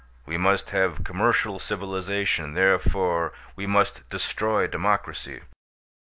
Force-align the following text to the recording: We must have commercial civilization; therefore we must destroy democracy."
We 0.25 0.35
must 0.35 0.71
have 0.71 1.03
commercial 1.03 1.59
civilization; 1.59 2.55
therefore 2.55 3.33
we 3.55 3.67
must 3.67 4.01
destroy 4.09 4.65
democracy." 4.65 5.41